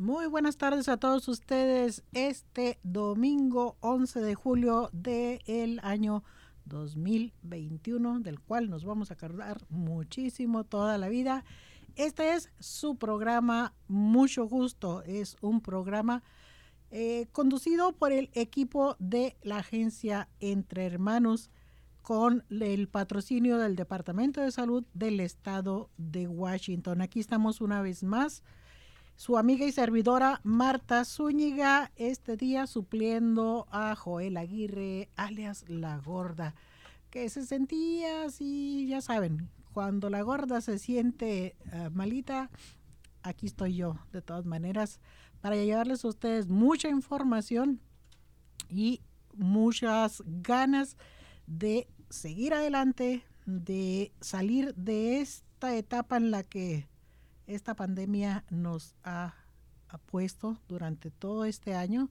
[0.00, 2.04] Muy buenas tardes a todos ustedes.
[2.14, 6.24] Este domingo 11 de julio del año
[6.64, 11.44] 2021, del cual nos vamos a acordar muchísimo toda la vida.
[11.96, 15.02] Este es su programa Mucho Gusto.
[15.02, 16.22] Es un programa
[16.90, 21.50] eh, conducido por el equipo de la agencia Entre Hermanos
[22.00, 27.02] con el patrocinio del Departamento de Salud del Estado de Washington.
[27.02, 28.42] Aquí estamos una vez más
[29.20, 36.54] su amiga y servidora Marta Zúñiga, este día supliendo a Joel Aguirre, alias La Gorda,
[37.10, 42.48] que se sentía así, ya saben, cuando la gorda se siente eh, malita,
[43.22, 45.00] aquí estoy yo, de todas maneras,
[45.42, 47.78] para llevarles a ustedes mucha información
[48.70, 49.02] y
[49.34, 50.96] muchas ganas
[51.46, 56.88] de seguir adelante, de salir de esta etapa en la que
[57.54, 59.34] esta pandemia nos ha,
[60.06, 62.10] puesto durante todo este año.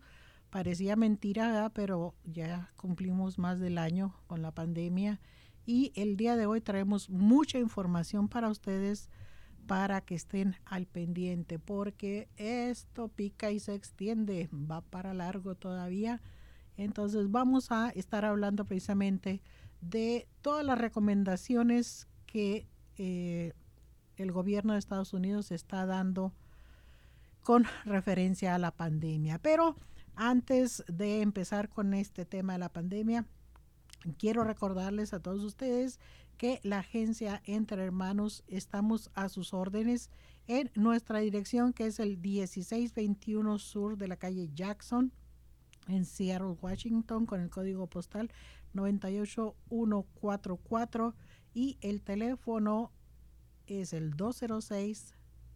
[0.50, 5.22] Parecía mentira, pero ya cumplimos más del año con la pandemia
[5.66, 9.10] y el día de hoy traemos mucha información para ustedes
[9.66, 16.22] para que estén al pendiente porque esto pica y se extiende, va para largo todavía.
[16.76, 19.42] Entonces vamos a estar hablando precisamente
[19.80, 22.68] de todas las recomendaciones que
[22.98, 23.54] eh,
[24.24, 26.34] el gobierno de Estados Unidos está dando
[27.42, 29.40] con referencia a la pandemia.
[29.40, 29.76] Pero
[30.16, 33.26] antes de empezar con este tema de la pandemia,
[34.18, 36.00] quiero recordarles a todos ustedes
[36.38, 40.10] que la agencia Entre Hermanos estamos a sus órdenes
[40.48, 45.12] en nuestra dirección que es el 1621 sur de la calle Jackson
[45.88, 48.32] en Seattle, Washington con el código postal
[48.74, 51.16] 98144
[51.54, 52.94] y el teléfono
[53.70, 55.16] es el 206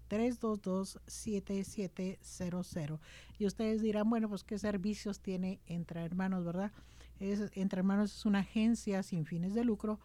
[0.09, 2.99] 322-7700.
[3.39, 6.71] Y ustedes dirán, bueno, pues qué servicios tiene Entre Hermanos, ¿verdad?
[7.19, 9.99] Es, Entre Hermanos es una agencia sin fines de lucro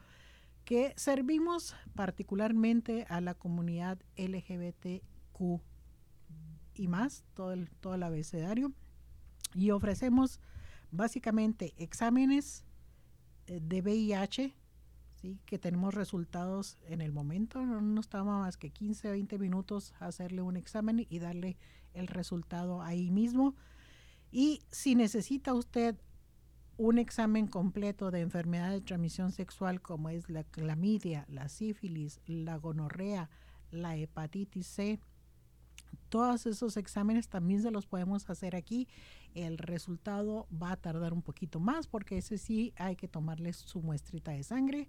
[0.65, 5.61] que servimos particularmente a la comunidad LGBTQ
[6.75, 8.73] y más, todo el, todo el abecedario.
[9.55, 10.41] Y ofrecemos
[10.91, 12.65] básicamente exámenes
[13.47, 14.55] eh, de VIH,
[15.47, 19.95] que tenemos resultados en el momento, no nos toma más que 15 o 20 minutos
[20.01, 21.57] hacerle un examen y darle
[21.95, 23.55] el resultado ahí mismo.
[24.31, 25.97] Y si necesita usted
[26.77, 32.57] un examen completo de enfermedad de transmisión sexual como es la clamidia, la sífilis, la
[32.57, 33.29] gonorrea,
[33.71, 35.01] la hepatitis C,
[36.09, 38.89] todos esos exámenes también se los podemos hacer aquí.
[39.35, 43.81] El resultado va a tardar un poquito más porque ese sí hay que tomarle su
[43.81, 44.89] muestrita de sangre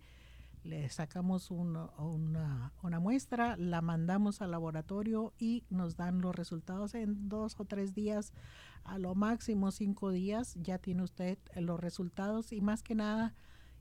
[0.64, 1.90] le sacamos una,
[2.82, 7.94] una, muestra, la mandamos al laboratorio y nos dan los resultados en dos o tres
[7.94, 8.34] días,
[8.84, 13.36] a lo máximo cinco días, ya tiene usted los resultados y más que nada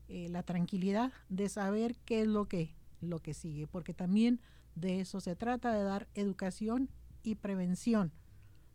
[0.07, 4.39] eh, la tranquilidad de saber qué es lo que, lo que sigue, porque también
[4.75, 6.89] de eso se trata, de dar educación
[7.29, 8.11] y prevención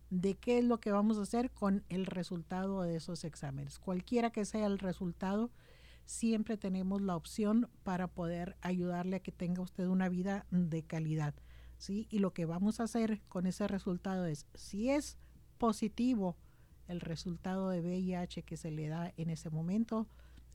[0.09, 3.79] de qué es lo que vamos a hacer con el resultado de esos exámenes.
[3.79, 5.51] Cualquiera que sea el resultado,
[6.05, 11.33] siempre tenemos la opción para poder ayudarle a que tenga usted una vida de calidad.
[11.77, 12.07] ¿sí?
[12.09, 15.17] Y lo que vamos a hacer con ese resultado es, si es
[15.57, 16.37] positivo
[16.87, 20.07] el resultado de VIH que se le da en ese momento,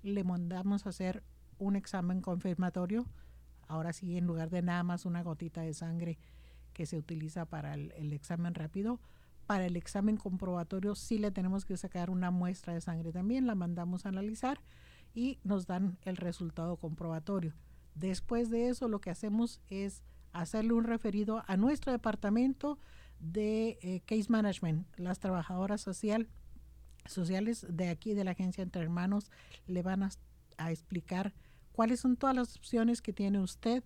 [0.03, 1.25] le mandamos a hacer
[1.59, 3.07] un examen confirmatorio.
[3.67, 6.19] Ahora sí, en lugar de nada más una gotita de sangre
[6.73, 9.01] que se utiliza para el, el examen rápido,
[9.47, 13.55] para el examen comprobatorio sí le tenemos que sacar una muestra de sangre también, la
[13.55, 14.61] mandamos a analizar
[15.15, 17.55] y nos dan el resultado comprobatorio.
[17.95, 22.79] Después de eso lo que hacemos es hacerle un referido a nuestro departamento
[23.19, 24.87] de eh, case management.
[24.97, 26.29] Las trabajadoras social,
[27.07, 29.31] sociales de aquí de la agencia Entre Hermanos
[29.67, 30.11] le van a,
[30.59, 31.35] a explicar
[31.73, 33.85] cuáles son todas las opciones que tiene usted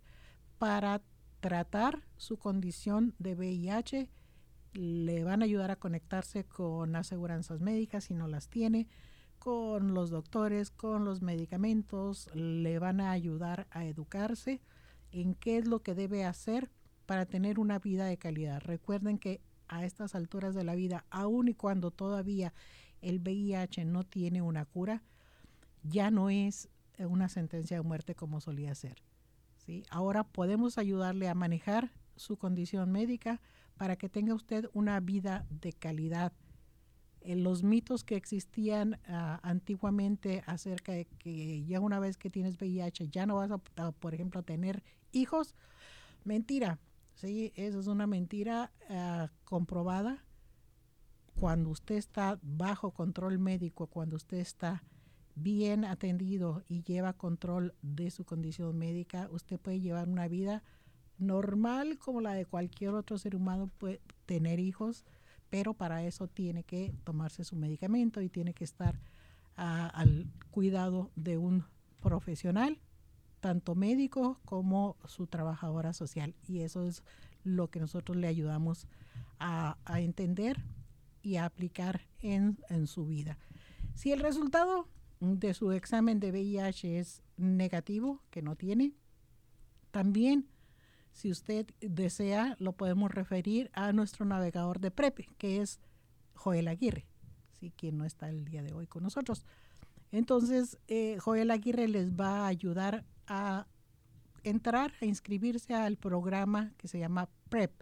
[0.58, 1.02] para
[1.44, 4.08] tratar su condición de VIH.
[4.72, 8.88] Le van a ayudar a conectarse con aseguranzas médicas si no las tiene
[9.38, 14.62] con los doctores, con los medicamentos, le van a ayudar a educarse
[15.12, 16.70] en qué es lo que debe hacer
[17.04, 18.62] para tener una vida de calidad.
[18.62, 22.54] Recuerden que a estas alturas de la vida, aun y cuando todavía
[23.02, 25.02] el VIH no tiene una cura,
[25.82, 29.02] ya no es una sentencia de muerte como solía ser.
[29.66, 29.84] ¿Sí?
[29.90, 33.40] Ahora podemos ayudarle a manejar su condición médica
[33.76, 36.32] para que tenga usted una vida de calidad
[37.24, 43.08] los mitos que existían ah, antiguamente acerca de que ya una vez que tienes VIH
[43.08, 44.82] ya no vas a, por ejemplo, a tener
[45.12, 45.54] hijos,
[46.24, 46.78] mentira.
[47.14, 50.24] Sí, eso es una mentira ah, comprobada.
[51.34, 54.84] cuando usted está bajo control médico, cuando usted está
[55.34, 60.62] bien atendido y lleva control de su condición médica, usted puede llevar una vida
[61.18, 65.04] normal como la de cualquier otro ser humano, puede tener hijos,
[65.50, 69.00] pero para eso tiene que tomarse su medicamento y tiene que estar
[69.56, 71.64] al cuidado de un
[72.00, 72.80] profesional,
[73.40, 76.34] tanto médico como su trabajadora social.
[76.48, 77.04] Y eso es
[77.44, 78.88] lo que nosotros le ayudamos
[79.38, 80.60] a, entender
[81.22, 83.38] y a aplicar en, en su vida.
[83.94, 84.88] Si el resultado
[85.24, 88.94] de su examen de VIH es negativo, que no tiene,
[89.90, 90.48] también
[91.12, 95.80] si usted desea, lo podemos referir a nuestro navegador de PREP, que es
[96.34, 97.06] Joel Aguirre,
[97.52, 97.72] ¿sí?
[97.76, 99.46] quien no está el día de hoy con nosotros.
[100.10, 103.68] Entonces, eh, Joel Aguirre les va a ayudar a
[104.42, 107.72] entrar, a inscribirse al programa que se llama PREP.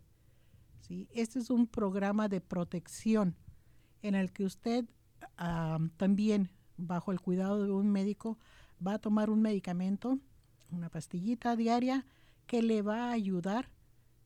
[0.81, 1.09] ¿sí?
[1.12, 3.37] Este es un programa de protección
[4.03, 4.85] en el que usted
[5.97, 8.39] también, bajo el cuidado de un médico,
[8.85, 10.19] va a tomar un medicamento,
[10.71, 12.07] una pastillita diaria,
[12.47, 13.71] que le va a ayudar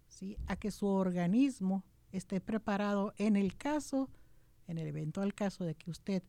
[0.09, 0.37] ¿sí?
[0.47, 4.11] a que su organismo esté preparado en el caso,
[4.67, 6.23] en el eventual caso de que usted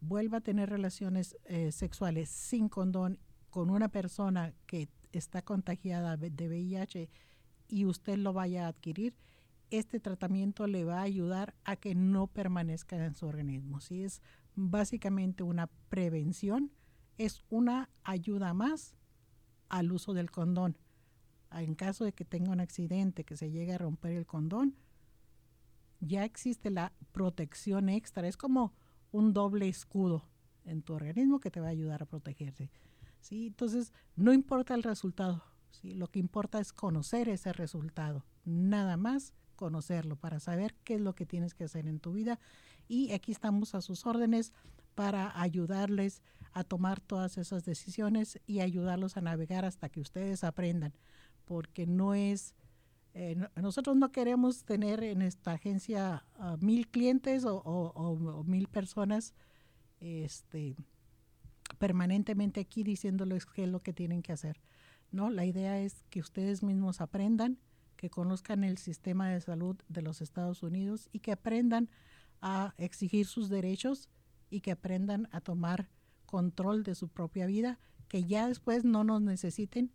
[0.00, 3.18] vuelva a tener relaciones eh, sexuales sin condón
[3.50, 7.10] con una persona que está contagiada de VIH
[7.68, 9.14] y usted lo vaya a adquirir,
[9.70, 13.80] este tratamiento le va a ayudar a que no permanezca en su organismo.
[13.80, 14.20] Si es
[14.54, 16.70] básicamente una prevención,
[17.18, 18.94] es una ayuda más
[19.68, 20.76] al uso del condón
[21.60, 24.74] en caso de que tenga un accidente, que se llegue a romper el condón,
[26.00, 28.26] ya existe la protección extra.
[28.26, 28.72] Es como
[29.10, 30.28] un doble escudo
[30.64, 32.70] en tu organismo que te va a ayudar a protegerse.
[33.20, 33.48] ¿sí?
[33.48, 35.94] Entonces, no importa el resultado, ¿sí?
[35.94, 41.14] lo que importa es conocer ese resultado, nada más conocerlo para saber qué es lo
[41.14, 42.40] que tienes que hacer en tu vida.
[42.88, 44.52] Y aquí estamos a sus órdenes
[44.96, 46.20] para ayudarles
[46.52, 50.92] a tomar todas esas decisiones y ayudarlos a navegar hasta que ustedes aprendan
[51.44, 52.54] porque no es,
[53.14, 56.24] eh, nosotros no queremos tener en esta agencia
[56.60, 59.34] mil clientes o, mil personas
[60.00, 60.76] este,
[61.78, 64.60] permanentemente aquí diciéndoles qué es lo que tienen que hacer.
[65.10, 67.58] No, la idea es que ustedes mismos aprendan,
[68.02, 71.88] que conozcan el sistema de salud de los Estados Unidos y que aprendan
[72.40, 74.08] a exigir sus derechos
[74.50, 75.88] y que aprendan a tomar
[76.26, 77.78] control de su propia vida,
[78.08, 79.92] que ya después no nos necesiten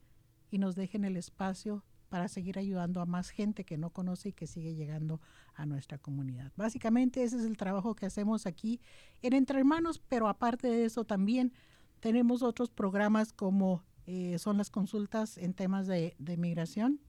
[0.50, 4.31] y nos dejen el espacio para seguir ayudando a más gente que no conoce y
[4.31, 5.19] que sigue llegando
[5.54, 6.54] a nuestra comunidad.
[6.56, 8.80] Básicamente ese es el trabajo que hacemos aquí
[9.21, 11.51] en Entre Hermanos, pero aparte de eso también
[12.00, 17.01] tenemos otros programas como eh, son las consultas en temas de, migración.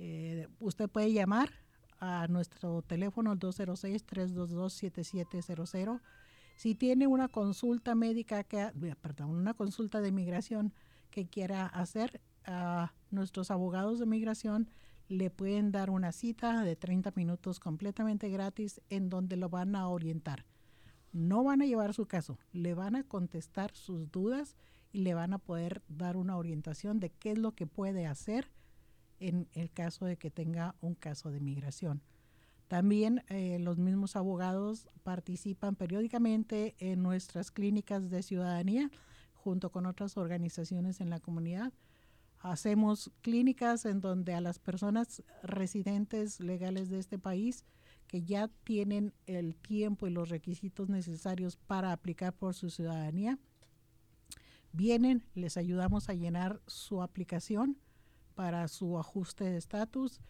[0.00, 1.50] Eh, usted puede llamar
[1.98, 6.00] a nuestro teléfono 206-322-7700.
[6.56, 10.72] Si tiene una consulta médica, que, perdón, una consulta de migración,
[11.10, 14.70] que quiera hacer, a nuestros abogados de migración
[15.08, 19.88] le pueden dar una cita de 30 minutos completamente gratis en donde lo van a
[19.88, 20.44] orientar.
[21.12, 24.56] No van a llevar su caso, le van a contestar sus dudas
[24.92, 28.50] y le van a poder dar una orientación de qué es lo que puede hacer
[29.20, 32.02] en el caso de que tenga un caso de migración.
[32.68, 38.90] También eh, los mismos abogados participan periódicamente en nuestras clínicas de ciudadanía
[39.32, 41.72] junto con otras organizaciones en la comunidad.
[42.40, 47.64] Hacemos clínicas en donde a las personas residentes legales de este país
[48.06, 53.38] que ya tienen el tiempo y los requisitos necesarios para aplicar por su ciudadanía,
[54.72, 57.78] vienen, les ayudamos a llenar su aplicación
[58.38, 60.20] para su ajuste de estatus,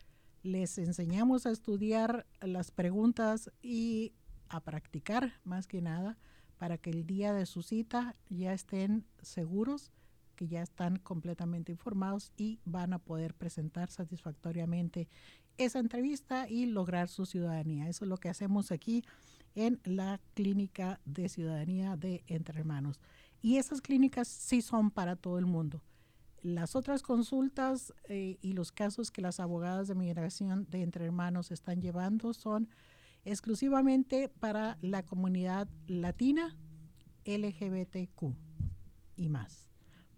[0.42, 4.14] les enseñamos a estudiar las preguntas y
[4.48, 6.16] a practicar más que nada
[6.56, 9.90] para que el día de su cita ya estén seguros,
[10.36, 15.10] que ya están completamente informados y van a poder presentar satisfactoriamente
[15.58, 17.90] esa entrevista y lograr su ciudadanía.
[17.90, 19.04] Eso es lo que hacemos aquí
[19.54, 23.00] en la clínica de ciudadanía de Entre Hermanos.
[23.42, 25.82] Y esas clínicas sí son para todo el mundo.
[26.42, 31.50] Las otras consultas eh, y los casos que las abogadas de migración de Entre Hermanos
[31.50, 32.68] están llevando son
[33.24, 36.56] exclusivamente para la comunidad latina,
[37.24, 38.34] LGBTQ
[39.16, 39.68] y más.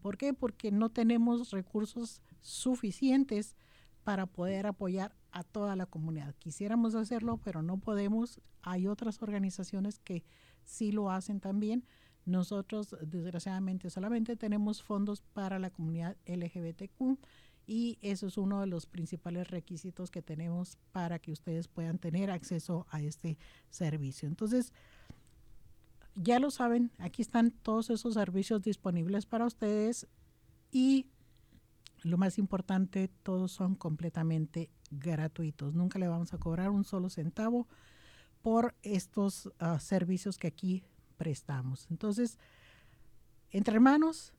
[0.01, 0.35] ¿Por qué?
[0.35, 3.57] Porque no tenemos recursos suficientes
[4.05, 6.35] para poder apoyar a toda la comunidad.
[6.39, 8.41] Quisiéramos hacerlo, pero no podemos.
[8.63, 10.25] Hay otras organizaciones que
[10.65, 11.85] sí lo hacen también.
[12.31, 17.19] Nosotros, desgraciadamente, solamente tenemos fondos para la comunidad LGBTQ
[17.67, 22.31] y eso es uno de los principales requisitos que tenemos para que ustedes puedan tener
[22.31, 23.37] acceso a este
[23.69, 24.29] servicio.
[24.29, 24.73] Entonces,
[26.15, 30.07] ya lo saben, aquí están todos esos servicios disponibles para ustedes
[30.71, 31.07] y
[32.03, 35.75] lo más importante, todos son completamente gratuitos.
[35.75, 37.67] Nunca le vamos a cobrar un solo centavo
[38.41, 40.85] por estos ah, servicios que aquí
[41.21, 41.87] prestamos.
[41.91, 42.39] Entonces,
[43.51, 44.33] entre hermanos,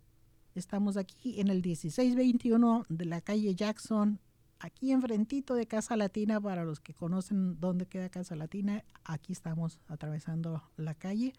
[0.55, 4.19] estamos aquí en el 1621 de la calle Jackson,
[4.57, 9.79] aquí enfrentito de Casa Latina, para los que conocen dónde queda Casa Latina, aquí estamos
[9.87, 11.33] atravesando la calle.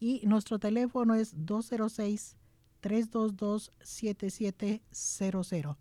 [0.00, 2.36] Y nuestro teléfono es 206
[2.80, 5.76] 322 7700.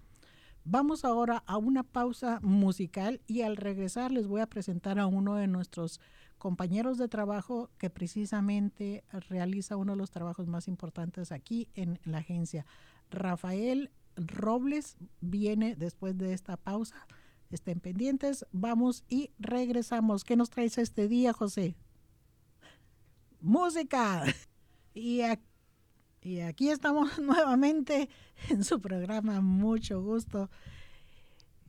[0.66, 5.34] Vamos ahora a una pausa musical y al regresar les voy a presentar a uno
[5.34, 6.00] de nuestros
[6.44, 12.18] compañeros de trabajo que precisamente realiza uno de los trabajos más importantes aquí en la
[12.18, 12.66] agencia.
[13.10, 17.08] Rafael Robles viene después de esta pausa.
[17.50, 20.26] Estén pendientes, vamos y regresamos.
[20.26, 21.78] ¿Qué nos traes este día, José?
[23.40, 24.26] Música.
[24.94, 25.48] Y aquí
[26.22, 28.10] y aquí estamos nuevamente
[28.50, 30.50] en su programa Mucho Gusto.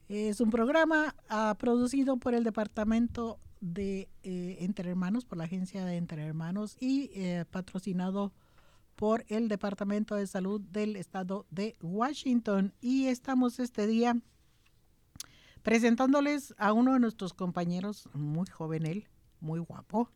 [0.08, 5.84] Es un programa uh, producido por el Departamento de eh, Entre Hermanos, por la Agencia
[5.84, 8.32] de Entre Hermanos y eh, patrocinado
[8.94, 12.74] por el Departamento de Salud del Estado de Washington.
[12.80, 14.20] Y estamos este día
[15.62, 19.08] presentándoles a uno de nuestros compañeros, muy joven él,
[19.40, 20.10] muy guapo,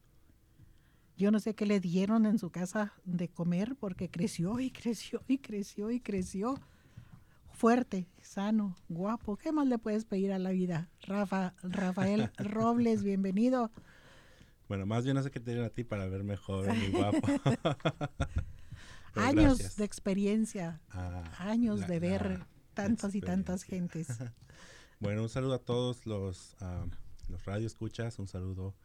[1.16, 5.20] yo no sé qué le dieron en su casa de comer porque creció y creció
[5.26, 6.60] y creció y creció.
[7.58, 9.36] Fuerte, sano, guapo.
[9.36, 10.88] ¿Qué más le puedes pedir a la vida?
[11.02, 13.72] Rafa, Rafael Robles, bienvenido.
[14.68, 17.18] Bueno, más bien sé qué te a ti para verme joven y guapo.
[19.16, 24.06] años de experiencia, ah, años de ver tantas y tantas gentes.
[25.00, 26.54] bueno, un saludo a todos los,
[27.28, 28.76] los radioescuchas, un saludo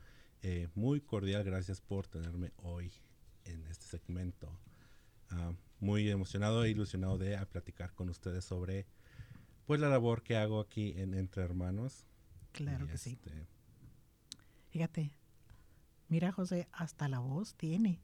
[0.41, 2.91] eh, muy cordial, gracias por tenerme hoy
[3.45, 4.49] en este segmento.
[5.83, 8.87] Muy emocionado e ilusionado de platicar con ustedes sobre
[9.65, 12.05] pues la labor que hago aquí en Entre Hermanos.
[12.53, 13.11] Claro que sí.
[13.11, 13.47] Este,
[14.69, 15.13] Fíjate,
[16.07, 18.01] mira José, hasta la voz tiene.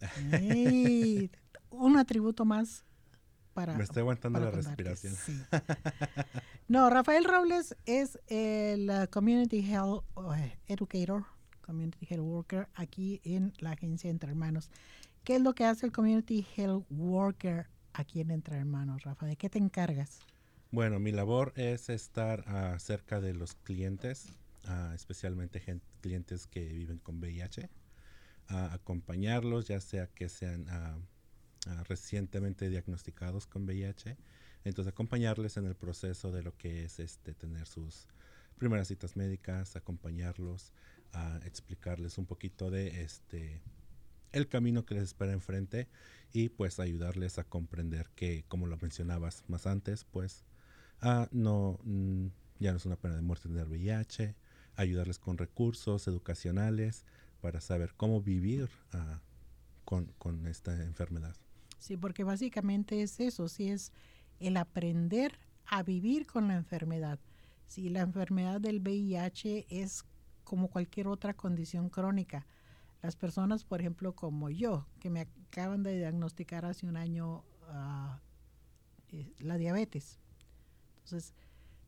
[1.70, 2.84] un atributo más
[3.54, 3.76] para...
[3.76, 5.14] Me estoy aguantando la respiración.
[6.68, 10.32] no, Rafael Robles es el uh, Community Health uh,
[10.68, 11.24] Educator
[11.60, 14.70] Community Health Worker aquí en la agencia Entre Hermanos.
[15.26, 19.26] ¿Qué es lo que hace el Community Health Worker aquí en Entre Hermanos, Rafa?
[19.26, 20.20] ¿De qué te encargas?
[20.70, 22.44] Bueno, mi labor es estar
[22.78, 24.28] cerca de los clientes,
[24.68, 25.60] uh, especialmente
[26.00, 27.68] clientes que viven con VIH,
[28.46, 30.68] acompañarlos, ya sea que sean
[31.88, 34.16] recientemente diagnosticados con VIH,
[34.62, 38.06] entonces acompañarles en el proceso de lo que es este tener sus
[38.58, 40.72] primeras citas médicas, acompañarlos,
[41.44, 43.60] explicarles un poquito de este
[44.36, 45.88] el camino que les espera enfrente
[46.32, 50.44] y pues ayudarles a comprender que como lo mencionabas más antes pues
[51.00, 52.26] ah, no mm,
[52.58, 54.34] ya no es una pena de muerte tener VIH
[54.76, 57.04] ayudarles con recursos educacionales
[57.40, 59.20] para saber cómo vivir ah,
[59.84, 61.34] con, con, esta enfermedad
[61.78, 63.92] sí porque básicamente es eso sí es
[64.38, 67.18] el aprender a vivir con la enfermedad
[67.66, 70.04] si la enfermedad del VIH es
[70.46, 72.46] como cualquier otra condición crónica.
[73.06, 78.20] Las personas, por ejemplo, como yo, que me acaban de diagnosticar hace un año ah,
[79.10, 80.18] eh, la diabetes.
[81.04, 81.32] Entonces,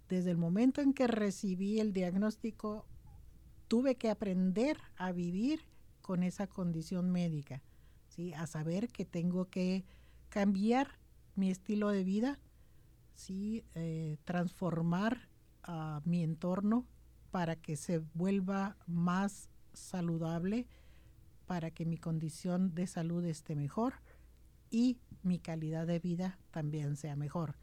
[0.08, 2.86] desde el momento en que recibí el diagnóstico,
[3.66, 5.62] tuve que aprender a vivir
[6.02, 7.64] con esa condición médica,
[8.06, 8.32] ¿sí?
[8.34, 9.84] a saber que tengo que
[10.28, 11.00] cambiar
[11.34, 12.38] mi estilo de vida,
[13.16, 13.64] ¿sí?
[13.74, 15.28] Eh, transformar
[15.64, 16.86] ah, mi entorno
[17.32, 20.68] para que se vuelva más saludable,
[21.48, 23.94] para que mi condición de salud esté mejor
[24.70, 27.56] y mi calidad de vida también sea mejor.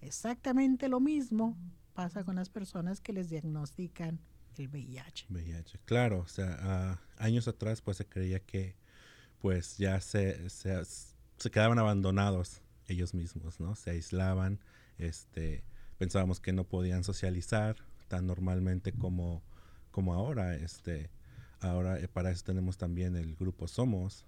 [0.00, 1.54] Exactamente lo mismo
[1.92, 4.18] pasa con las personas que les diagnostican
[4.56, 5.26] el VIH.
[5.28, 8.76] VIH, claro, o sea, años atrás pues se creía que
[9.40, 13.76] pues ya se, se, se, quedaban abandonados ellos mismos, ¿no?
[13.76, 14.58] Se aislaban,
[14.96, 15.64] este,
[15.98, 17.76] pensábamos que no podían socializar,
[18.08, 19.42] tan normalmente como,
[19.90, 20.56] como ahora.
[20.56, 21.10] Este,
[21.60, 24.24] ahora eh, para eso tenemos también el grupo Somos,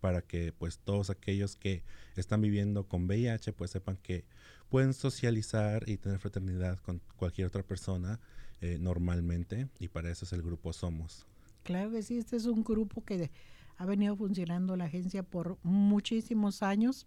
[0.00, 1.82] para que pues todos aquellos que
[2.16, 4.24] están viviendo con VIH pues sepan que
[4.68, 8.20] pueden socializar y tener fraternidad con cualquier otra persona
[8.60, 11.26] eh, normalmente y para eso es el grupo Somos.
[11.64, 13.30] Claro que sí, este es un grupo que
[13.76, 17.06] ha venido funcionando la agencia por muchísimos años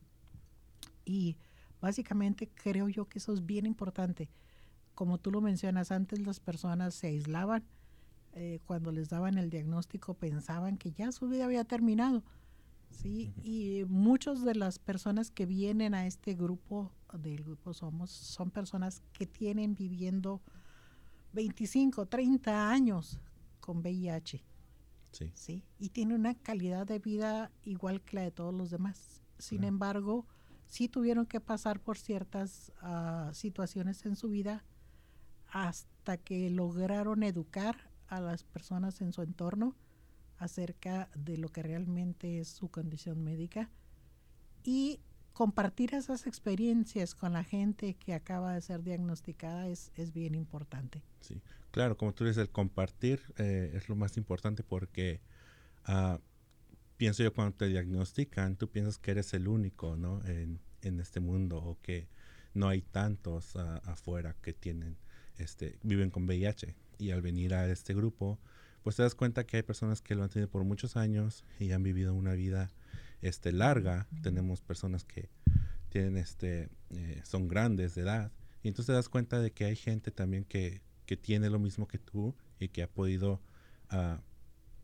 [1.05, 1.37] y
[1.81, 4.29] Básicamente creo yo que eso es bien importante.
[4.93, 7.63] Como tú lo mencionas antes, las personas se aislaban.
[8.33, 12.23] Eh, cuando les daban el diagnóstico pensaban que ya su vida había terminado.
[12.89, 13.33] ¿sí?
[13.43, 19.01] Y muchas de las personas que vienen a este grupo, del grupo Somos, son personas
[19.13, 20.41] que tienen viviendo
[21.33, 23.19] 25, 30 años
[23.59, 24.43] con VIH.
[25.11, 25.31] Sí.
[25.35, 25.63] ¿sí?
[25.77, 29.21] Y tiene una calidad de vida igual que la de todos los demás.
[29.39, 29.67] Sin Claro.
[29.69, 30.25] embargo,
[30.67, 34.63] sí tuvieron que pasar por ciertas ah, situaciones en su vida
[35.47, 39.75] hasta que lograron educar a las personas en su entorno
[40.37, 43.69] acerca de lo que realmente es su condición médica
[44.63, 44.99] y
[45.33, 51.01] compartir esas experiencias con la gente que acaba de ser diagnosticada es, es bien importante.
[51.21, 51.41] Sí,
[51.71, 55.21] claro, como tú dices, el compartir eh, es lo más importante porque
[55.85, 56.19] ah,
[56.97, 60.21] pienso yo cuando te diagnostican, tú piensas que eres el único, ¿no?
[60.25, 62.09] En, en este mundo o que
[62.53, 64.97] no hay tantos ah, afuera que tienen,
[65.37, 68.39] este, viven con VIH y al venir a este grupo,
[68.83, 71.71] pues te das cuenta que hay personas que lo han tenido por muchos años y
[71.71, 72.71] han vivido una vida,
[73.21, 74.07] este, larga.
[74.21, 75.29] Tenemos personas que
[75.89, 78.31] tienen, este, eh, son grandes de edad
[78.63, 81.87] y entonces te das cuenta de que hay gente también que, que tiene lo mismo
[81.87, 83.41] que tú y que ha podido
[83.89, 84.21] ah,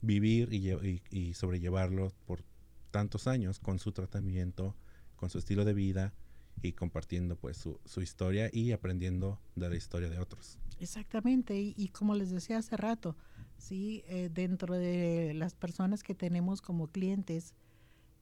[0.01, 2.43] vivir y, y- y sobrellevarlo por
[2.91, 4.75] tantos años con su tratamiento,
[5.15, 6.13] con su estilo de vida
[6.61, 10.57] y compartiendo pues su, su historia y aprendiendo de la historia de otros.
[10.79, 13.15] Exactamente, y, como les decía hace rato,
[13.57, 17.55] sí, Eh, dentro de las personas que tenemos como clientes,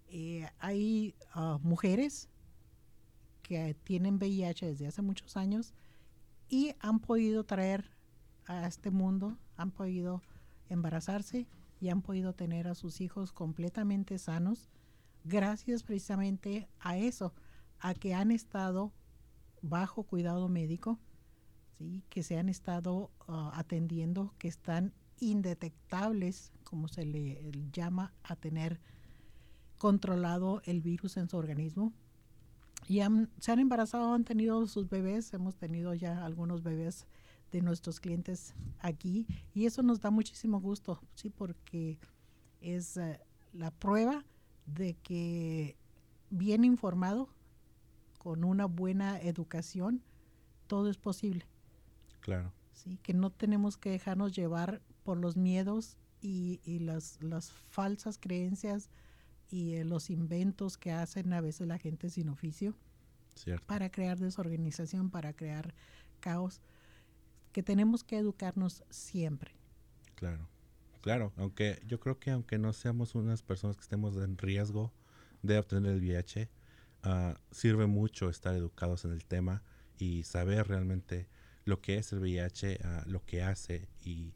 [0.07, 2.29] eh, hay ah, mujeres
[3.41, 5.73] que tienen VIH desde hace muchos años
[6.47, 7.91] y han podido traer
[8.45, 10.21] a este mundo, han podido
[10.69, 11.47] embarazarse
[11.81, 14.69] y han podido tener a sus hijos completamente sanos
[15.25, 17.33] gracias precisamente a eso,
[17.79, 18.91] a que han estado
[19.61, 20.99] bajo cuidado médico,
[21.77, 22.03] ¿sí?
[22.09, 27.41] que se han estado ah, atendiendo, que están indetectables, como se le
[27.71, 28.79] llama, a tener
[29.77, 31.93] controlado el virus en su organismo.
[32.87, 37.07] Y han- se han embarazado, han tenido sus bebés, hemos tenido ya algunos bebés
[37.51, 41.97] de nuestros clientes aquí y eso nos da muchísimo gusto, sí, porque
[42.61, 43.19] es eh,
[43.53, 44.25] la prueba
[44.65, 45.77] de que
[46.29, 47.29] bien informado,
[48.25, 50.01] con una buena educación,
[50.65, 51.45] todo es posible.
[52.21, 52.97] Claro, ¿sí?
[53.03, 58.89] que no tenemos que dejarnos llevar por los miedos y, y las, las falsas creencias
[59.51, 62.73] y eh, los inventos que hacen a veces la gente sin oficio
[63.35, 63.63] cierto.
[63.67, 65.75] para crear desorganización, para crear
[66.19, 66.61] caos,
[67.51, 69.51] que tenemos que educarnos siempre.
[70.15, 70.49] Claro,
[71.01, 74.91] claro, aunque yo creo que aunque no seamos unas personas que estemos en riesgo
[75.43, 76.49] de obtener el VIH,
[77.05, 79.63] ah, sirve mucho estar educados en el tema
[79.97, 81.27] y saber realmente
[81.63, 84.33] lo que es el VIH, ah, lo que hace y,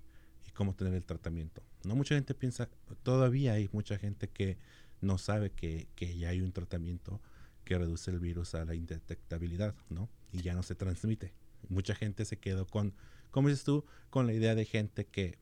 [0.53, 1.63] cómo tener el tratamiento.
[1.86, 2.69] No mucha gente piensa,
[3.03, 4.58] todavía hay mucha gente que
[4.99, 7.21] no sabe que, ya hay un tratamiento
[7.63, 10.10] que reduce el virus a la indetectabilidad, ¿no?
[10.34, 11.34] Y ya no se transmite.
[11.69, 12.93] Mucha gente se quedó con,
[13.32, 15.38] como dices tú, con la idea de gente que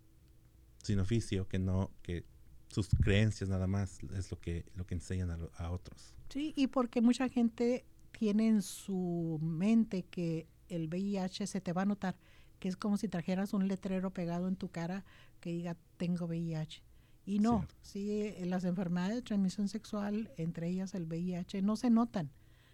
[0.84, 2.24] sin oficio, que no, que
[2.68, 6.14] sus creencias nada más es lo que, lo que enseñan a, a otros.
[6.30, 11.84] Sí, y porque mucha gente tiene en su mente que el VIH se te va
[11.84, 12.18] a notar,
[12.60, 15.06] que es como si trajeras un letrero pegado en tu cara
[15.40, 16.84] que diga tengo VIH.
[17.26, 21.90] Y no, sí, eh, las enfermedades de transmisión sexual, entre ellas el VIH, no se
[21.90, 22.32] notan.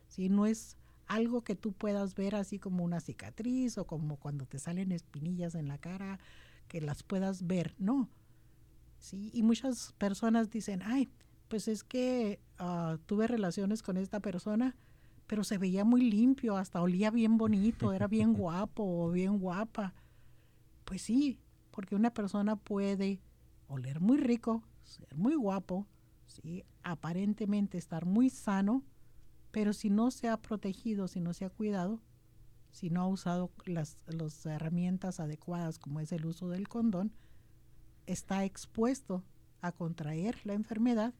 [0.07, 4.45] Sí, no es algo que tú puedas ver así como una cicatriz o como cuando
[4.45, 6.19] te salen espinillas en la cara,
[6.67, 8.09] que las puedas ver, no.
[8.99, 11.09] Sí, y muchas personas dicen, ay,
[11.53, 14.75] pues es que ah, tuve relaciones con esta persona,
[15.27, 19.93] pero se veía muy limpio, hasta olía bien bonito, era bien guapo o bien guapa.
[20.83, 21.39] Pues sí,
[21.69, 23.21] porque una persona puede
[23.67, 25.85] oler muy rico, ser muy guapo,
[26.25, 26.63] ¿sí?
[26.81, 28.83] aparentemente estar muy sano,
[29.51, 32.01] pero si no se ha protegido, si no se ha cuidado,
[32.71, 37.13] si no ha usado las, las herramientas adecuadas como es el uso del condón,
[38.07, 39.23] está expuesto
[39.61, 41.13] a contraer la enfermedad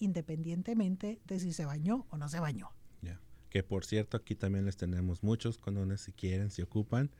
[0.00, 2.70] independientemente de si se bañó o no se bañó.
[3.02, 3.20] Ya.
[3.48, 7.10] Que por cierto, aquí también les tenemos muchos condones si quieren, si ocupan,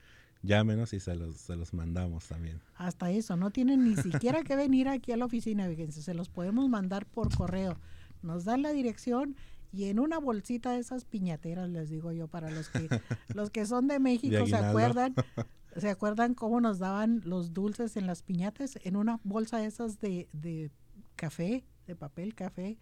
[0.42, 2.60] llámenos y se los, se los mandamos también.
[2.74, 6.28] Hasta eso, no tienen ni siquiera que venir aquí a la oficina, fíjense, se los
[6.28, 7.78] podemos mandar por correo.
[8.22, 9.36] Nos dan la dirección
[9.72, 12.88] y en una bolsita de esas piñateras, les digo yo, para los que,
[13.34, 15.14] los que son de México, ¿se acuerdan?
[15.76, 18.78] ¿Se acuerdan cómo nos daban los dulces en las piñatas?
[18.82, 20.72] En una bolsa de esas de, de
[21.14, 22.79] café, de papel café,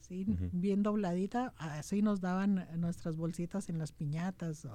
[0.00, 0.24] ¿sí?
[0.52, 4.66] bien dobladita, así nos daban nuestras bolsitas en las piñatas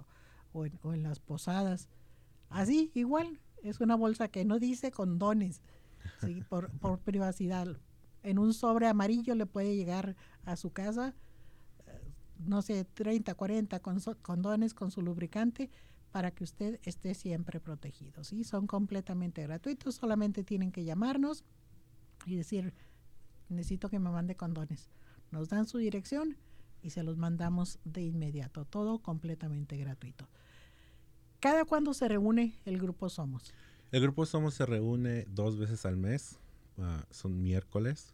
[0.53, 1.87] o, en, las posadas.
[2.49, 5.61] Así, igual, es una bolsa que no dice condones,
[6.21, 6.41] ¿sí?
[6.49, 7.79] por, por privacidad.
[8.23, 11.13] En un sobre amarillo le puede llegar a su casa,
[11.85, 13.79] eh, no sé, 30, 40
[14.21, 15.69] condones con su lubricante
[16.11, 18.23] para que usted esté siempre protegido.
[18.25, 18.43] ¿sí?
[18.43, 21.45] Son completamente gratuitos, solamente tienen que llamarnos
[22.25, 22.73] y decir,
[23.49, 24.89] necesito que me mande condones.
[25.31, 26.37] Nos dan su dirección
[26.81, 30.27] y se los mandamos de inmediato, todo completamente gratuito.
[31.39, 33.53] ¿Cada cuándo se reúne el Grupo Somos?
[33.91, 36.39] El Grupo Somos se reúne dos veces al mes,
[36.77, 38.13] ah, son miércoles,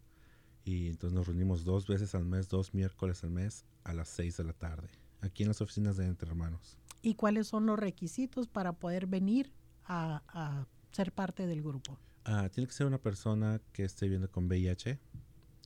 [0.66, 4.38] y entonces nos reunimos dos veces al mes, dos miércoles al mes a las seis
[4.38, 4.90] de la tarde,
[5.22, 9.52] aquí en las oficinas de Entre Hermanos y cuáles son los requisitos para poder venir
[9.86, 12.00] a, ser parte del grupo.
[12.24, 15.00] Ah, tiene que ser una persona que esté viviendo con VIH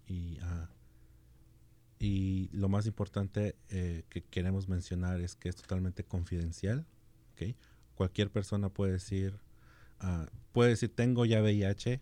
[0.07, 0.69] y, ah,
[1.99, 6.85] y lo más importante eh, que queremos mencionar es que es totalmente confidencial.
[7.33, 7.55] ¿okay?
[7.95, 9.39] Cualquier persona puede decir,
[10.01, 11.99] uh, puede decir tengo ya VIH,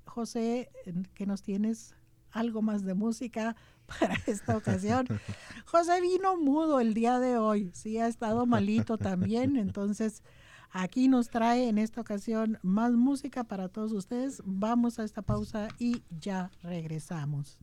[0.04, 0.72] José,
[1.14, 1.96] que nos tienes
[2.32, 3.56] algo más de música
[3.98, 5.08] para esta ocasión.
[5.68, 10.22] José vino mudo el día de hoy, sí, ha estado malito también, entonces
[10.74, 14.42] aquí nos trae en esta ocasión más música para todos ustedes.
[14.46, 17.60] Vamos a esta pausa y ya regresamos.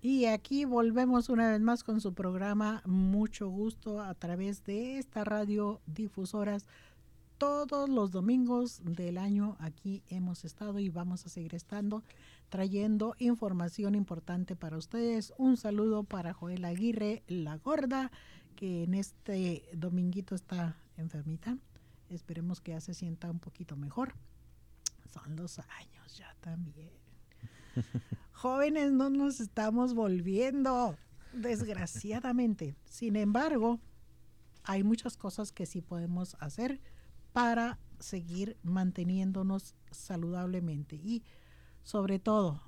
[0.00, 5.24] Y aquí volvemos una vez más con su programa Mucho Gusto a través de esta
[5.24, 6.66] radio difusoras
[7.38, 12.02] todos los domingos del año aquí hemos estado y vamos a seguir estando
[12.48, 15.32] trayendo información importante para ustedes.
[15.38, 18.10] Un saludo para Joel Aguirre, la gorda,
[18.56, 21.58] que en este dominguito está enfermita.
[22.08, 24.14] Esperemos que ya se sienta un poquito mejor.
[25.12, 26.90] Son los años ya también.
[28.32, 30.96] Jóvenes, no nos estamos volviendo,
[31.32, 32.74] desgraciadamente.
[32.84, 33.80] Sin embargo,
[34.64, 36.80] hay muchas cosas que sí podemos hacer
[37.32, 40.96] para seguir manteniéndonos saludablemente.
[40.96, 41.22] Y
[41.82, 42.60] sobre todo,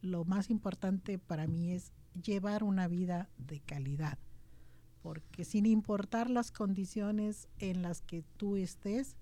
[0.00, 4.18] lo más importante para mí es llevar una vida de calidad,
[5.02, 9.16] porque sin importar las condiciones en las que tú estés,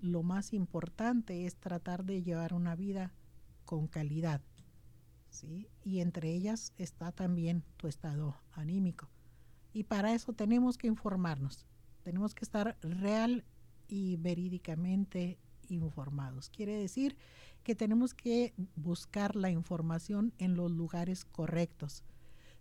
[0.00, 3.12] lo más importante es tratar de llevar una vida
[3.64, 4.40] con calidad.
[5.30, 5.68] ¿sí?
[5.82, 9.08] Y entre ellas está también tu estado anímico.
[9.72, 11.66] Y para eso tenemos que informarnos,
[12.02, 13.44] tenemos que estar real
[13.88, 16.48] y verídicamente informados.
[16.48, 17.16] Quiere decir
[17.62, 22.04] que tenemos que buscar la información en los lugares correctos.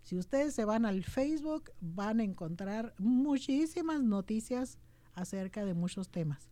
[0.06, 4.78] Si ustedes se van al Facebook, van a encontrar muchísimas noticias
[5.16, 6.48] acerca de muchos temas.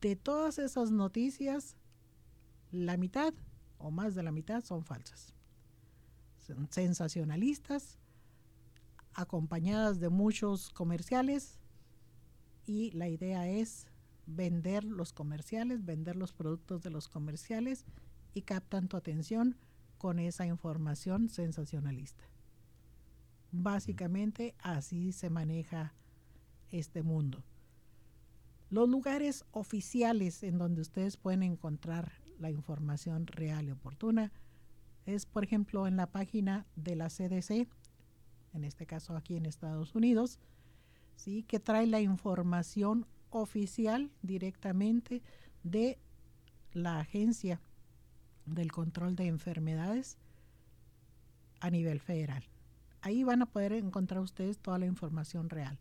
[0.00, 1.76] De todas esas noticias,
[2.70, 3.34] la mitad
[3.76, 5.34] o más de la mitad son falsas.
[6.38, 7.98] Son sensacionalistas,
[9.12, 11.58] acompañadas de muchos comerciales
[12.64, 13.86] y la idea es
[14.24, 17.84] vender los comerciales, vender los productos de los comerciales
[18.32, 19.58] y captan tu atención
[19.98, 22.24] con esa información sensacionalista.
[23.52, 25.94] Básicamente así se maneja
[26.70, 27.44] este mundo.
[28.70, 34.32] Los lugares oficiales en donde ustedes pueden encontrar la información real y oportuna
[35.06, 37.68] es, por ejemplo, en la página de la CDC,
[38.54, 40.40] en este caso aquí en Estados Unidos,
[41.16, 41.44] ¿sí?
[41.44, 45.22] que trae la información oficial directamente
[45.62, 45.98] de
[46.72, 47.60] la Agencia
[48.46, 50.18] del Control de Enfermedades
[51.60, 52.44] a nivel federal.
[53.00, 55.78] Ahí van a poder encontrar ustedes toda la información real.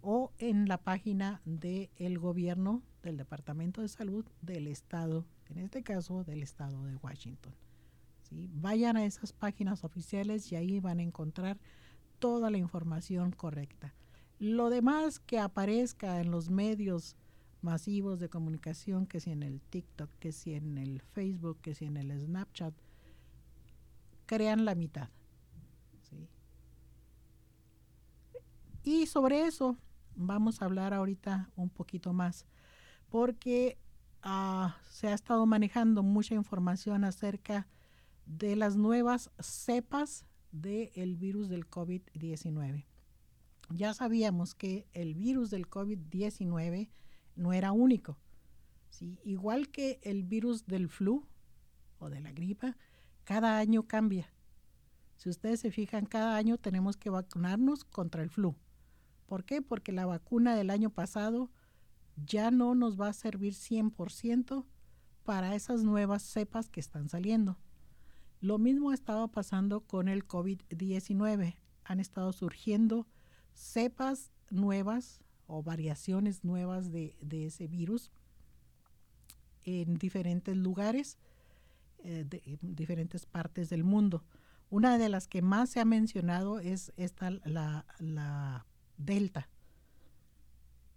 [0.00, 6.24] O en la página del gobierno del Departamento de Salud del Estado, en este caso
[6.24, 7.54] del Estado de Washington.
[8.30, 11.58] Vayan a esas páginas oficiales y ahí van a encontrar
[12.18, 13.94] toda la información correcta.
[14.38, 17.16] Lo demás que aparezca en los medios
[17.62, 21.84] masivos de comunicación, que si en el TikTok, que si en el Facebook, que si
[21.84, 22.74] en el Snapchat,
[24.26, 25.08] crean la mitad.
[28.82, 29.76] Y sobre eso
[30.14, 32.46] vamos a hablar ahorita un poquito más,
[33.08, 33.78] porque
[34.22, 37.66] ah, se ha estado manejando mucha información acerca
[38.26, 42.86] de las nuevas cepas del virus del COVID-19.
[43.70, 46.88] Ya sabíamos que el virus del COVID-19
[47.36, 48.18] no era único.
[49.24, 51.26] Igual que el virus del flu
[51.98, 52.76] o de la gripa,
[53.24, 54.32] cada año cambia.
[55.16, 58.56] Si ustedes se fijan, cada año tenemos que vacunarnos contra el flu.
[59.26, 59.62] ¿Por qué?
[59.62, 61.50] Porque la vacuna del año pasado
[62.16, 64.64] ya no nos va a servir 100%
[65.24, 67.58] para esas nuevas cepas que están saliendo.
[68.40, 71.56] Lo mismo ha estado pasando con el COVID-19.
[71.84, 73.06] Han estado surgiendo
[73.54, 78.10] cepas nuevas o variaciones nuevas de, ese virus
[79.64, 81.18] en diferentes lugares,
[82.04, 84.24] eh, de, en diferentes partes del mundo.
[84.70, 89.48] Una de las que más se ha mencionado es esta, la, la Delta,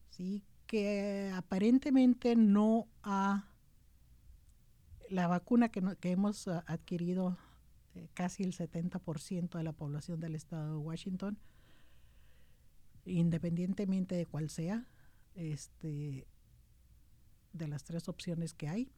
[0.10, 0.44] ¿sí?
[0.66, 3.48] que aparentemente no ha,
[5.10, 7.38] la vacuna que, que hemos adquirido
[7.96, 11.40] eh, casi el 70% de la población del estado de Washington,
[13.06, 14.88] independientemente de cuál sea,
[15.36, 16.28] este,
[17.54, 18.92] de las tres opciones que hay.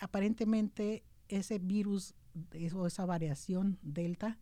[0.00, 2.14] Aparentemente ese virus
[2.74, 4.38] o esa variación delta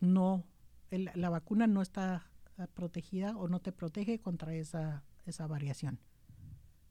[0.00, 0.44] no,
[0.90, 6.00] la vacuna no está ah, protegida o no te protege contra esa, esa variación.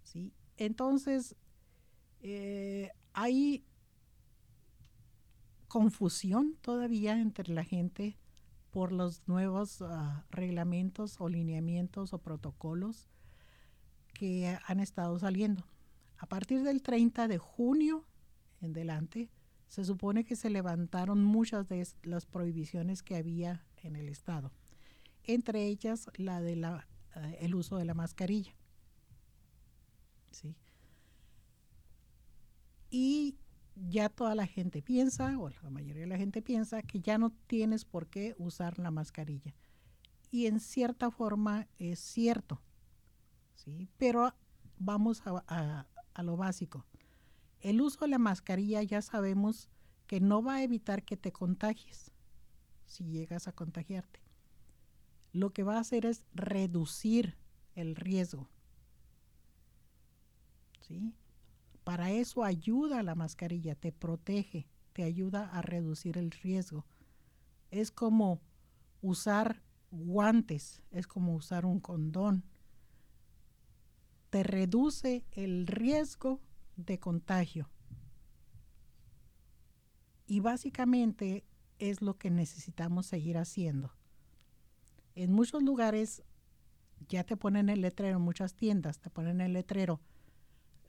[0.03, 0.33] ¿sí?
[0.57, 1.35] Entonces,
[2.21, 3.65] eh, hay
[5.67, 8.17] confusión todavía entre la gente
[8.71, 13.09] por los nuevos ah, reglamentos o lineamientos o protocolos
[14.13, 15.63] que han estado saliendo.
[16.17, 18.05] A partir del 30 de junio
[18.61, 19.29] en delante,
[19.67, 24.51] se supone que se levantaron muchas de las prohibiciones que había en el Estado,
[25.23, 28.55] entre ellas la de la, ah, el uso de la mascarilla.
[30.31, 30.55] ¿Sí?
[32.89, 33.37] Y
[33.87, 37.31] ya toda la gente piensa, o la mayoría de la gente piensa, que ya no
[37.47, 39.55] tienes por qué usar la mascarilla.
[40.31, 42.61] Y en cierta forma es cierto,
[43.55, 43.87] ¿sí?
[43.97, 44.33] Pero
[44.77, 46.85] vamos a, a lo básico.
[47.61, 49.69] El uso de la mascarilla ya sabemos
[50.07, 52.11] que no va a evitar que te contagies
[52.85, 54.21] si llegas a contagiarte.
[55.31, 57.37] Lo que va a hacer es reducir
[57.75, 58.49] el riesgo.
[60.81, 61.13] ¿Sí?
[61.89, 66.85] Para eso ayuda la mascarilla, te protege, te ayuda a reducir el riesgo.
[67.71, 68.41] Es como
[69.01, 72.43] usar guantes, es como usar un condón.
[74.29, 76.39] Te reduce el riesgo
[76.75, 77.71] de contagio.
[80.27, 81.43] Y básicamente
[81.79, 83.95] es lo que necesitamos seguir haciendo.
[85.15, 86.21] En muchos lugares
[87.07, 89.99] ya te ponen el letrero, en muchas tiendas te ponen el letrero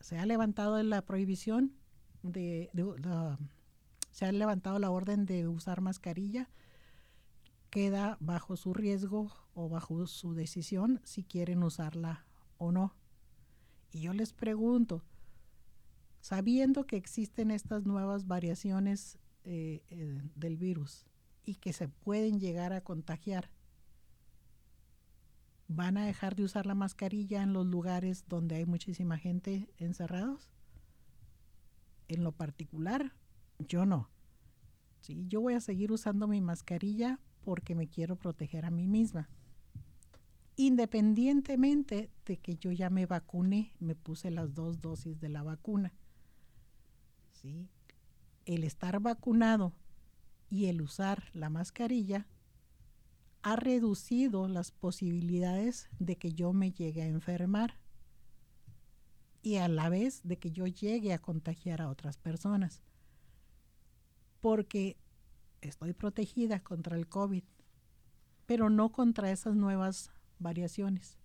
[0.00, 1.72] se ha levantado la prohibición
[2.22, 2.70] de,
[4.10, 6.48] se ha levantado la orden de usar mascarilla,
[7.70, 12.26] queda bajo su riesgo o bajo su decisión si quieren usarla
[12.58, 12.94] o no.
[13.92, 15.04] Y yo les pregunto,
[16.20, 21.06] sabiendo que existen estas nuevas variaciones eh, eh, del virus
[21.44, 23.50] y que se pueden llegar a contagiar,
[25.72, 30.50] ¿Van a dejar de usar la mascarilla en los lugares donde hay muchísima gente encerrados?
[32.08, 33.14] En lo particular,
[33.60, 34.10] yo no.
[35.00, 35.26] ¿Sí?
[35.28, 39.30] Yo voy a seguir usando mi mascarilla porque me quiero proteger a mí misma.
[40.56, 45.94] Independientemente de que yo ya me vacuné, me puse las dos dosis de la vacuna.
[47.30, 47.68] ¿Sí?
[48.44, 49.72] El estar vacunado
[50.48, 52.26] y el usar la mascarilla
[53.42, 57.78] ha reducido las posibilidades de que yo me llegue a enfermar
[59.42, 62.82] y a la vez de que yo llegue a contagiar a otras personas.
[64.40, 64.96] Porque
[65.62, 67.44] estoy protegida contra el COVID,
[68.46, 71.18] pero no contra esas nuevas variaciones.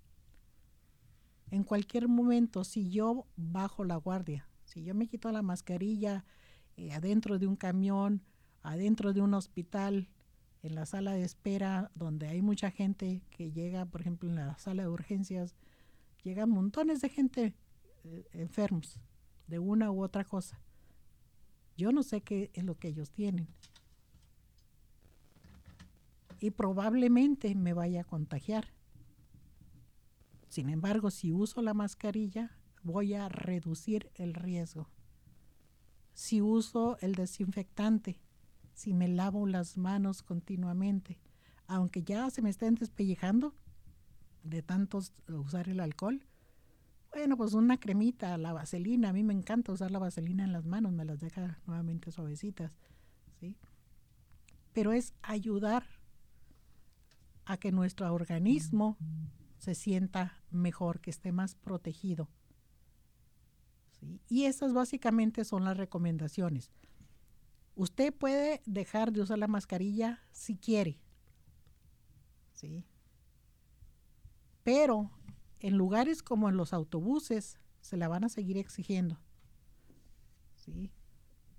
[1.51, 6.25] En cualquier momento, si yo bajo la guardia, si yo me quito la mascarilla
[6.75, 8.23] eh, adentro de un camión,
[8.62, 10.10] adentro de un hospital,
[10.65, 14.58] en la sala de espera, donde hay mucha gente que llega, por ejemplo, en la
[14.58, 15.56] sala de urgencias,
[16.23, 17.54] llegan montones de gente
[18.04, 18.99] eh, enfermos
[19.45, 20.60] de una u otra cosa.
[21.78, 23.47] Yo no sé qué es lo que ellos tienen.
[26.39, 28.73] Y probablemente me vaya a contagiar.
[30.49, 34.89] Sin embargo, si uso la mascarilla, voy a reducir el riesgo.
[36.15, 38.19] Si uso el desinfectante,
[38.76, 41.18] si me lavo las manos continuamente,
[41.66, 43.56] aunque ya se me estén despellejando
[44.44, 46.22] de tantos usar el alcohol,
[47.12, 50.66] bueno, pues una cremita, la vaselina, a mí me encanta usar la vaselina en las
[50.66, 52.78] manos, me las deja nuevamente suavecitas,
[53.40, 53.56] ¿sí?
[54.74, 55.86] Pero es ayudar
[57.46, 58.98] a que nuestro organismo
[59.58, 62.28] se sienta mejor, que esté más protegido.
[64.28, 66.70] Y esas básicamente son las recomendaciones.
[67.76, 70.98] Usted puede dejar de usar la mascarilla si quiere.
[72.54, 72.86] ¿sí?
[74.64, 75.12] Pero
[75.60, 79.20] en lugares como en los autobuses se la van a seguir exigiendo.
[80.56, 80.90] ¿sí?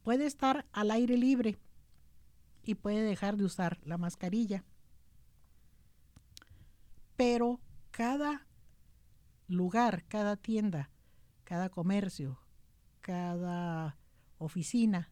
[0.03, 1.59] Puede estar al aire libre
[2.63, 4.65] y puede dejar de usar la mascarilla.
[7.17, 8.47] Pero cada
[9.49, 10.91] lugar, cada tienda,
[11.45, 12.41] cada comercio,
[13.01, 13.99] cada
[14.39, 15.11] oficina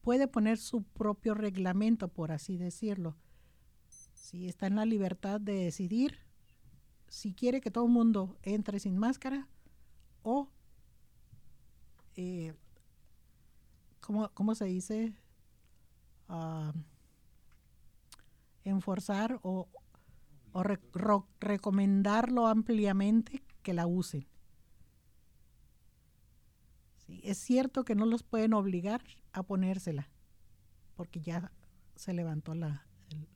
[0.00, 3.16] puede poner su propio reglamento, por así decirlo.
[4.14, 6.18] Si está en la libertad de decidir
[7.08, 9.48] si quiere que todo el mundo entre sin máscara
[10.22, 10.48] o,
[12.14, 12.54] eh,
[14.00, 15.12] ¿cómo, se dice?
[16.28, 16.72] Uh,
[18.62, 19.68] enforzar o,
[20.52, 20.62] o
[21.40, 24.26] recomendarlo ampliamente que la usen.
[27.08, 30.08] es cierto que no los pueden obligar a ponérsela,
[30.96, 31.52] porque ya
[31.96, 32.86] se levantó la,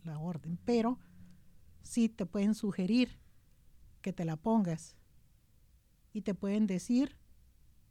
[0.05, 0.99] la orden, pero
[1.83, 3.19] sí te pueden sugerir
[4.01, 4.97] que te la pongas
[6.13, 7.17] y te pueden decir,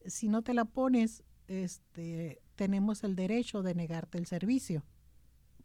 [0.05, 4.83] si no te la pones, este, tenemos el derecho de negarte el servicio.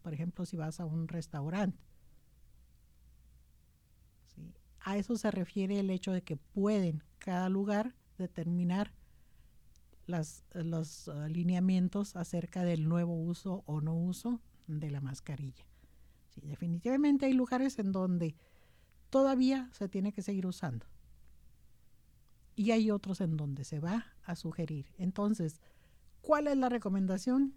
[0.02, 1.78] Por ejemplo, si vas a un restaurante.
[4.80, 8.92] A eso se refiere el hecho de que pueden cada lugar determinar
[10.08, 15.64] las, los alineamientos acerca del nuevo uso o no uso de la mascarilla.
[16.42, 18.34] Definitivamente hay lugares en donde
[19.10, 20.86] todavía se tiene que seguir usando.
[22.56, 24.92] Y hay otros en donde se va a sugerir.
[24.98, 25.60] Entonces,
[26.20, 27.54] ¿cuál es la recomendación?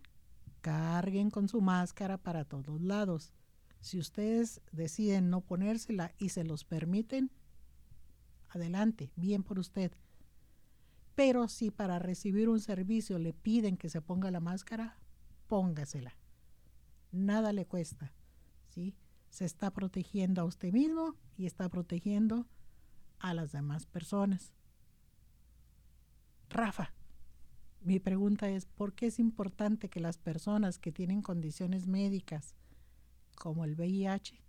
[0.61, 3.33] Carguen con su máscara para todos lados.
[3.79, 7.31] Si ustedes deciden no ponérsela y se los permiten,
[8.49, 9.91] adelante, bien por usted.
[11.23, 14.97] Pero si para recibir un servicio le piden que se ponga la máscara,
[15.45, 16.17] póngasela.
[17.11, 18.11] Nada le cuesta,
[18.69, 18.95] ¿sí?
[19.29, 22.47] Se está protegiendo a usted mismo y está protegiendo
[23.19, 24.51] a las demás personas.
[26.49, 26.91] Rafa,
[27.81, 32.55] mi pregunta es, ¿por qué es importante que las personas que tienen condiciones médicas
[33.35, 34.41] como el VIH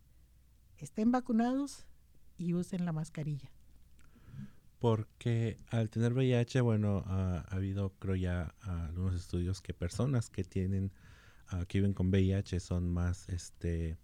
[0.78, 1.86] estén vacunados
[2.38, 3.52] y usen la mascarilla?
[4.82, 10.90] Porque al tener VIH, bueno, ha habido, creo ya, algunos estudios que personas que tienen,
[11.52, 13.96] uh, que viven con VIH son más, este,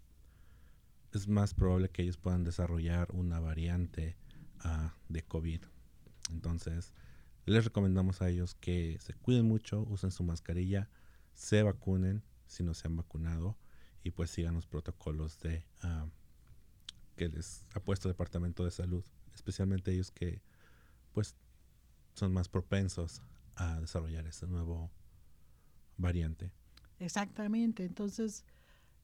[1.12, 4.16] es más probable que ellos puedan desarrollar una variante
[4.64, 5.62] uh, de COVID.
[6.30, 6.92] Entonces,
[7.44, 10.88] les recomendamos a ellos que se cuiden mucho, usen su mascarilla,
[11.34, 13.58] se vacunen si no se han vacunado
[14.04, 15.64] y pues sigan los protocolos de
[17.16, 20.40] que les ha puesto el Departamento de Salud, especialmente ellos que
[21.18, 21.34] pues
[22.14, 23.22] son más propensos
[23.56, 24.88] a desarrollar ese nuevo
[25.96, 26.52] variante.
[27.00, 28.44] Exactamente, entonces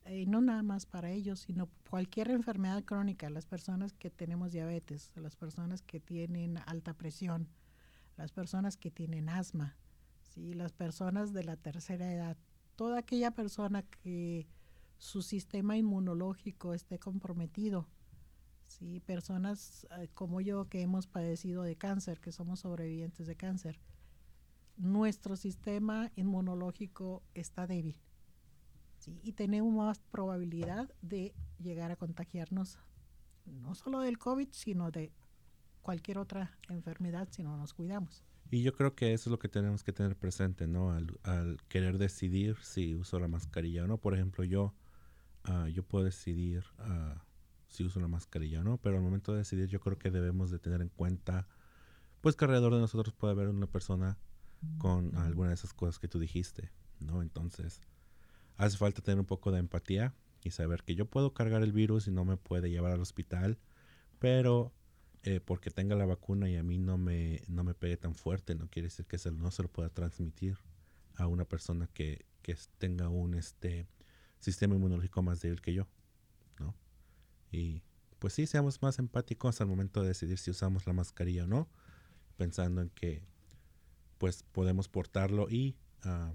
[0.04, 5.10] eh, no nada más para ellos, sino cualquier enfermedad crónica, las personas que tenemos diabetes,
[5.16, 7.48] las personas que tienen alta presión,
[8.16, 9.74] las personas que tienen asma,
[10.22, 10.54] ¿sí?
[10.54, 12.36] las personas de la tercera edad,
[12.76, 14.46] toda aquella persona que
[14.98, 17.88] su sistema inmunológico esté comprometido,
[18.66, 19.00] ¿sí?
[19.00, 23.78] personas eh, como yo que hemos padecido de cáncer, que somos sobrevivientes de cáncer,
[24.76, 28.00] nuestro sistema inmunológico está débil
[29.22, 32.78] y tenemos más probabilidad de llegar a contagiarnos
[33.44, 35.12] no solo del COVID, sino de
[35.82, 38.24] cualquier otra enfermedad si no nos cuidamos.
[38.50, 40.92] Y yo creo que eso es lo que tenemos que tener presente, ¿no?
[40.92, 43.98] Al, querer decidir si uso la mascarilla o no.
[43.98, 44.74] Por ejemplo, yo,
[45.44, 47.18] ah, yo puedo decidir uh,
[47.74, 50.50] si uso la mascarilla o no, pero al momento de decidir yo creo que debemos
[50.50, 51.48] de tener en cuenta,
[52.20, 54.16] pues que alrededor de nosotros puede haber una persona
[54.78, 56.70] con alguna de esas cosas que tú dijiste,
[57.00, 57.20] ¿no?
[57.20, 57.82] Entonces,
[58.56, 62.06] hace falta tener un poco de empatía y saber que yo puedo cargar el virus
[62.06, 63.58] y no me puede llevar al hospital,
[64.18, 64.72] pero
[65.24, 68.54] eh, porque tenga la vacuna y a mí no me, no me pegue tan fuerte,
[68.54, 70.58] no quiere decir que se, no se lo pueda transmitir
[71.16, 73.88] a una persona que, que tenga un este,
[74.38, 75.86] sistema inmunológico más débil que yo.
[77.54, 77.82] Y
[78.18, 81.68] pues sí, seamos más empáticos al momento de decidir si usamos la mascarilla o no,
[82.36, 83.22] pensando en que
[84.18, 86.34] pues podemos portarlo y uh,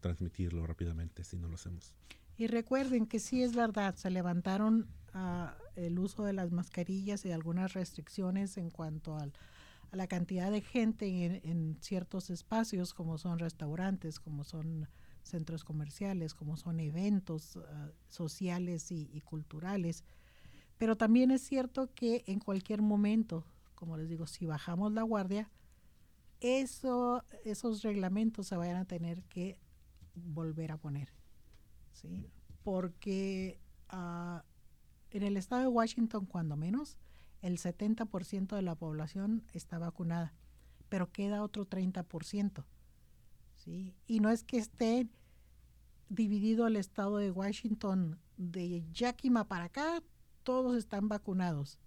[0.00, 1.94] transmitirlo rápidamente si no lo hacemos.
[2.36, 4.88] Y recuerden que sí es verdad, se levantaron
[5.76, 9.30] el uso de las mascarillas y algunas restricciones en cuanto a
[9.92, 11.06] la cantidad de gente
[11.42, 14.88] en, ciertos espacios, como son restaurantes, como son
[15.22, 20.04] centros comerciales, como son eventos ah, sociales y, culturales.
[20.78, 25.50] Pero también es cierto que en cualquier momento, como les digo, si bajamos la guardia,
[26.40, 29.58] eso, esos reglamentos se vayan a tener que
[30.14, 31.12] volver a poner.
[31.92, 32.26] ¿sí?
[32.62, 33.58] Porque
[33.92, 34.40] uh,
[35.10, 36.96] en el estado de Washington, cuando menos,
[37.42, 40.34] el 70% de la población está vacunada,
[40.88, 42.64] pero queda otro 30%.
[43.56, 43.94] ¿sí?
[44.06, 45.08] Y no es que esté
[46.08, 50.02] dividido el estado de Washington de Yakima para acá,
[50.46, 51.80] todos están vacunados.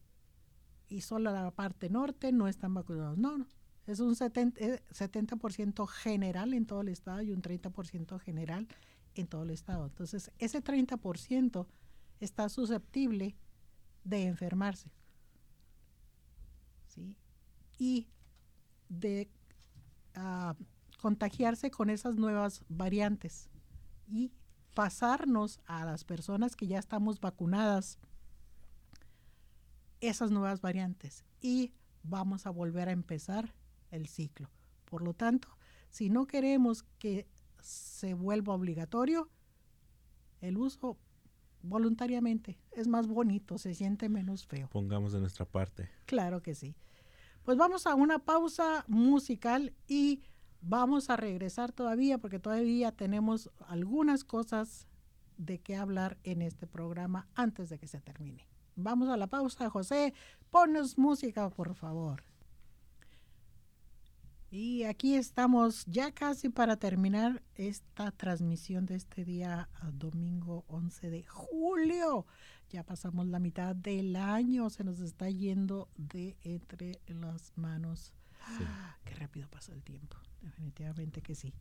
[0.90, 3.18] Y solo la parte norte no están vacunados.
[3.18, 3.48] No, no.
[3.88, 8.68] Es un 70%, 70 eh, general en todo el estado y un 30% general
[9.16, 9.86] en todo el estado.
[9.86, 11.68] Entonces, ese 30%
[12.20, 13.34] está susceptible
[14.04, 14.92] de enfermarse.
[16.88, 17.16] ¿sí?
[17.78, 18.10] Y
[18.90, 19.30] de
[20.16, 20.54] ah,
[21.02, 23.50] contagiarse con esas nuevas variantes
[24.06, 24.34] y
[24.76, 27.98] pasarnos a las personas que ya estamos vacunadas
[30.02, 31.74] esas nuevas variantes y
[32.04, 33.54] vamos a volver a empezar
[33.92, 34.50] el ciclo.
[34.86, 35.48] Por lo tanto,
[35.90, 37.28] si no queremos que
[37.62, 39.30] se vuelva obligatorio,
[40.42, 40.98] el uso
[41.62, 42.58] voluntariamente.
[42.72, 44.70] Es más bonito, se siente menos feo.
[44.70, 45.90] Pongamos de nuestra parte.
[46.06, 46.76] Claro que sí.
[47.44, 50.22] Pues vamos a una pausa musical y
[50.62, 54.88] vamos a regresar todavía porque todavía tenemos algunas cosas
[55.38, 58.49] de qué hablar en este programa antes de que se termine.
[58.76, 60.14] Vamos a la pausa, José.
[60.50, 62.24] Ponos música, por favor.
[64.52, 71.24] Y aquí estamos ya casi para terminar esta transmisión de este día domingo 11 de
[71.24, 72.26] julio.
[72.72, 78.12] Ya pasamos la mitad del año, se nos está yendo de entre las manos.
[79.06, 81.54] qué rápido pasa el tiempo, definitivamente que sí.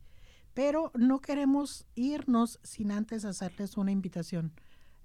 [0.55, 4.51] Pero no queremos irnos sin antes hacerles una invitación.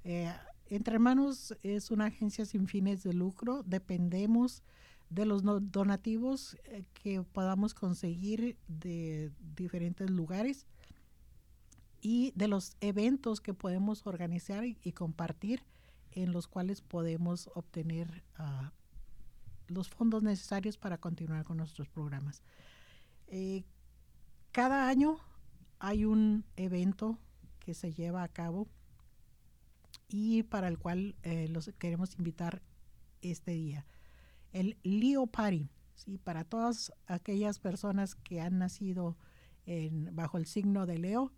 [0.05, 0.33] Eh,
[0.71, 4.62] entre Hermanos es una agencia sin fines de lucro, dependemos
[5.11, 10.67] de los donativos eh, que podamos conseguir de diferentes lugares
[12.01, 15.62] y de los eventos que podemos organizar y, compartir
[16.12, 18.73] en los cuales podemos obtener ah,
[19.69, 22.43] los fondos necesarios para continuar con nuestros programas.
[23.29, 23.65] Eh,
[24.53, 25.19] cada año
[25.79, 27.19] hay un evento
[27.59, 28.69] que se lleva a cabo
[30.09, 32.63] y para el cual eh, los queremos invitar
[33.23, 33.87] este día
[34.55, 36.17] el Leo Party, ¿sí?
[36.17, 39.19] para todas aquellas personas que han nacido
[40.13, 41.33] bajo el signo de Leo.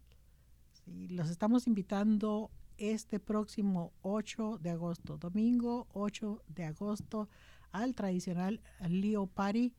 [0.87, 7.29] Los estamos invitando este próximo 8 de agosto, domingo 8 de agosto,
[7.73, 9.75] al tradicional Leo Party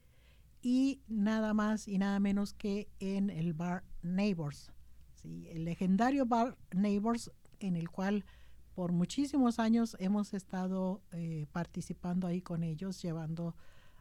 [0.62, 4.72] y nada más y nada menos que en el bar Neighbors,
[5.14, 5.48] ¿sí?
[5.50, 8.26] el legendario bar Neighbors en el cual
[8.78, 13.56] por muchísimos años hemos estado eh, participando ahí con ellos, llevando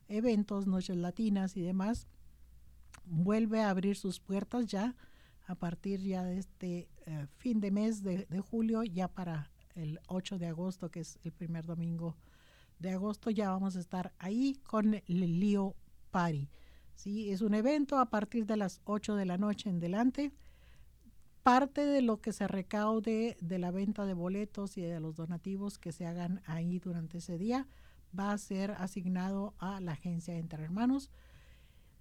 [0.07, 2.07] eventos, noches latinas y demás.
[3.07, 4.95] Vuelve a abrir sus puertas ya
[5.47, 10.39] a partir ya de este eh, fin de mes de, julio, ya para el 8
[10.39, 12.15] de agosto, que es el primer domingo
[12.79, 15.75] de agosto, ya vamos a estar ahí con el Lío
[16.11, 16.51] Party.
[16.97, 17.31] ¿sí?
[17.31, 20.33] Es un evento a partir de las 8 de la noche en delante
[21.47, 25.79] parte de lo que se recaude de la venta de boletos y de los donativos
[25.79, 27.69] que se hagan ahí durante ese día
[28.19, 31.09] va a ser asignado a la agencia Entre Hermanos.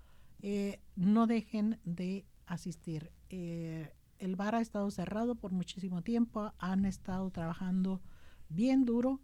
[0.42, 3.12] eh, no dejen de asistir.
[3.30, 6.54] Eh, el bar ha estado cerrado por muchísimo tiempo.
[6.60, 8.02] Han estado trabajando
[8.50, 9.22] bien duro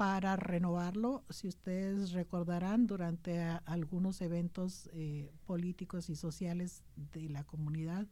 [0.00, 1.24] para renovarlo.
[1.28, 8.08] Si ustedes recordarán, durante algunos eventos eh, políticos y sociales de la comunidad,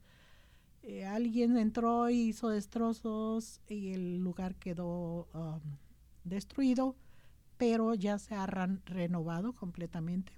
[0.83, 5.59] eh, alguien entró y hizo destrozos y el lugar quedó um,
[6.23, 6.95] destruido,
[7.57, 10.31] pero ya se ha renovado completamente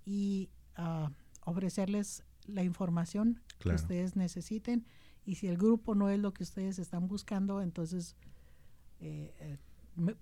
[0.05, 1.11] y ah,
[1.45, 4.85] ofrecerles la información que ustedes necesiten.
[5.23, 8.15] Y si el grupo no es lo que ustedes están buscando, entonces
[8.99, 9.57] eh, eh,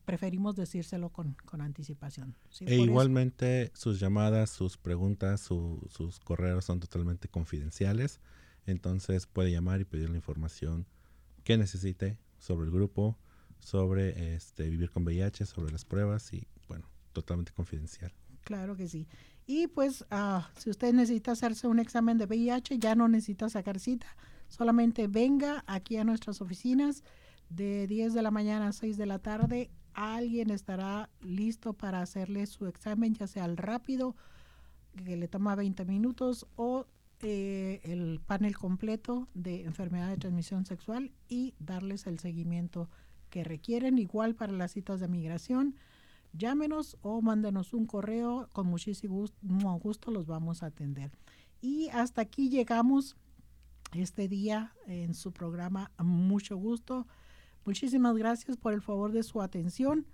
[0.05, 2.35] preferimos decírselo con, anticipación.
[2.61, 8.19] E igualmente sus llamadas, sus preguntas, sus correos son totalmente confidenciales,
[8.65, 10.85] entonces puede llamar y pedir la información
[11.43, 13.17] que necesite sobre el grupo,
[13.59, 18.13] sobre este, vivir con VIH, sobre las pruebas y bueno, totalmente confidencial.
[18.43, 19.07] Claro que sí.
[19.45, 23.79] Y pues ah, si usted necesita hacerse un examen de VIH, ya no necesita sacar
[23.79, 24.07] cita,
[24.47, 27.03] solamente venga aquí a nuestras oficinas
[27.49, 29.71] de 10 de la mañana a 6 de la tarde.
[29.93, 34.15] Alguien estará listo para hacerle su examen, ya sea el rápido,
[35.03, 36.85] que le toma 20 minutos, o
[37.21, 42.89] eh, el panel completo de enfermedad de transmisión sexual y darles el seguimiento
[43.29, 43.97] que requieren.
[43.97, 45.75] Igual para las citas de migración,
[46.33, 49.25] llámenos o mándenos un correo, con muchísimo
[49.81, 51.11] gusto los vamos a atender.
[51.61, 53.17] Y hasta aquí llegamos
[53.93, 55.91] este día en su programa.
[55.97, 57.07] Mucho gusto.
[57.65, 60.05] Muchísimas gracias por el favor de su atención.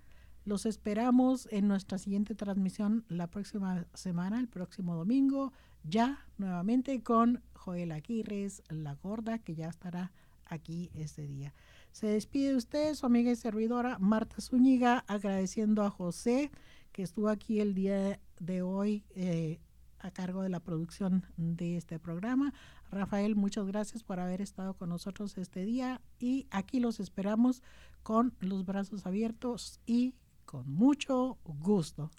[0.44, 5.52] Los esperamos en nuestra siguiente transmisión la próxima semana, el próximo domingo,
[5.88, 10.12] ya nuevamente con Joel Aguirres, la gorda, que ya estará
[10.44, 11.54] aquí este día.
[11.92, 16.50] Se despide usted, su amiga y servidora Marta Zúñiga, agradeciendo a José,
[16.92, 19.60] que estuvo aquí el día de hoy eh,
[19.98, 22.52] a cargo de la producción de este programa.
[22.90, 27.62] Rafael, muchas gracias por haber estado con nosotros este día y aquí los esperamos
[28.02, 30.14] con los brazos abiertos y
[30.44, 32.10] con mucho gusto.